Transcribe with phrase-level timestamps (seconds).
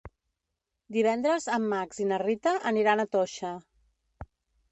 [0.95, 3.51] Divendres en Max i na Rita aniran a Toixa.